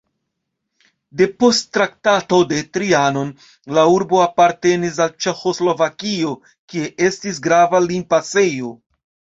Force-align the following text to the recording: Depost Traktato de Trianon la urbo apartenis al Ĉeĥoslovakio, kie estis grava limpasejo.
Depost 1.19 1.67
Traktato 1.77 2.39
de 2.53 2.63
Trianon 2.77 3.29
la 3.79 3.85
urbo 3.99 4.25
apartenis 4.25 5.01
al 5.07 5.15
Ĉeĥoslovakio, 5.27 6.35
kie 6.73 6.93
estis 7.13 7.43
grava 7.49 7.85
limpasejo. 7.93 8.77